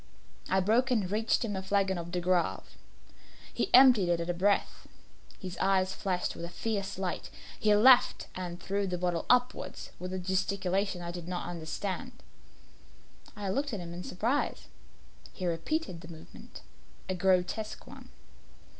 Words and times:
I 0.49 0.61
broke 0.61 0.89
and 0.89 1.11
reached 1.11 1.45
him 1.45 1.55
a 1.55 1.61
flagon 1.61 1.99
of 1.99 2.11
De 2.11 2.19
Grave. 2.19 2.75
He 3.53 3.71
emptied 3.71 4.09
it 4.09 4.19
at 4.19 4.31
a 4.31 4.33
breath. 4.33 4.87
His 5.39 5.59
eyes 5.59 5.93
flashed 5.93 6.35
with 6.35 6.43
a 6.43 6.49
fierce 6.49 6.97
light. 6.97 7.29
He 7.59 7.75
laughed 7.75 8.25
and 8.33 8.59
threw 8.59 8.87
the 8.87 8.97
bottle 8.97 9.27
upwards 9.29 9.91
with 9.99 10.11
a 10.11 10.17
gesticulation 10.17 11.03
I 11.03 11.11
did 11.11 11.27
not 11.27 11.47
understand. 11.47 12.13
I 13.35 13.49
looked 13.49 13.73
at 13.73 13.79
him 13.79 13.93
in 13.93 14.03
surprise. 14.03 14.65
He 15.33 15.45
repeated 15.45 16.01
the 16.01 16.07
movement 16.07 16.61
a 17.07 17.13
grotesque 17.13 17.85
one. 17.85 18.09